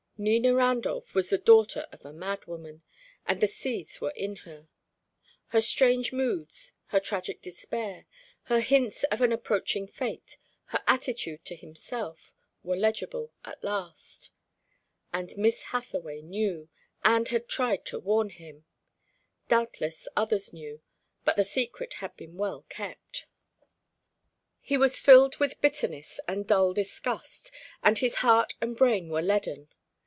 Nina 0.23 0.53
Randolph 0.53 1.15
was 1.15 1.31
the 1.31 1.39
daughter 1.39 1.87
of 1.91 2.05
a 2.05 2.13
madwoman, 2.13 2.83
and 3.25 3.41
the 3.41 3.47
seeds 3.47 3.99
were 3.99 4.11
in 4.11 4.35
her. 4.45 4.67
Her 5.47 5.61
strange 5.61 6.13
moods, 6.13 6.73
her 6.89 6.99
tragic 6.99 7.41
despair, 7.41 8.05
her 8.43 8.59
hints 8.59 9.01
of 9.05 9.21
an 9.21 9.31
approaching 9.31 9.87
fate, 9.87 10.37
her 10.65 10.83
attitude 10.85 11.43
to 11.45 11.55
himself, 11.55 12.31
were 12.61 12.75
legible 12.77 13.33
at 13.45 13.63
last. 13.63 14.29
And 15.11 15.35
Miss 15.37 15.63
Hathaway 15.63 16.21
knew, 16.21 16.69
and 17.03 17.27
had 17.29 17.49
tried 17.49 17.83
to 17.85 17.97
warn 17.97 18.29
him. 18.29 18.65
Doubtless 19.47 20.07
others 20.15 20.53
knew, 20.53 20.81
but 21.25 21.35
the 21.35 21.43
secret 21.43 21.95
had 21.95 22.15
been 22.15 22.37
well 22.37 22.61
kept. 22.69 23.25
He 24.59 24.77
was 24.77 24.99
filled 24.99 25.37
with 25.37 25.61
bitterness 25.61 26.19
and 26.27 26.45
dull 26.45 26.73
disgust, 26.75 27.49
and 27.81 27.97
his 27.97 28.17
heart 28.17 28.53
and 28.61 28.77
brain 28.77 29.09
were 29.09 29.23
leaden. 29.23 29.69